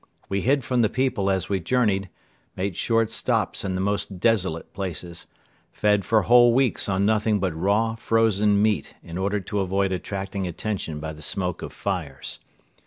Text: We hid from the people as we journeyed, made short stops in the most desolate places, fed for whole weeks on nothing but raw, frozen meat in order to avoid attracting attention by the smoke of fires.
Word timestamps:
We 0.29 0.41
hid 0.41 0.63
from 0.63 0.81
the 0.81 0.89
people 0.89 1.29
as 1.29 1.47
we 1.47 1.59
journeyed, 1.59 2.09
made 2.57 2.75
short 2.75 3.11
stops 3.11 3.63
in 3.63 3.75
the 3.75 3.81
most 3.81 4.19
desolate 4.19 4.73
places, 4.73 5.27
fed 5.71 6.03
for 6.05 6.23
whole 6.23 6.55
weeks 6.55 6.89
on 6.89 7.05
nothing 7.05 7.39
but 7.39 7.53
raw, 7.53 7.93
frozen 7.93 8.59
meat 8.59 8.95
in 9.03 9.19
order 9.19 9.39
to 9.41 9.59
avoid 9.59 9.91
attracting 9.91 10.47
attention 10.47 10.99
by 10.99 11.13
the 11.13 11.21
smoke 11.21 11.61
of 11.61 11.71
fires. 11.71 12.39